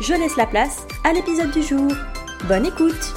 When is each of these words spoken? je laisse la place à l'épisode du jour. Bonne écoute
je 0.00 0.14
laisse 0.14 0.36
la 0.36 0.46
place 0.46 0.86
à 1.04 1.12
l'épisode 1.12 1.50
du 1.50 1.62
jour. 1.62 1.90
Bonne 2.48 2.66
écoute 2.66 3.14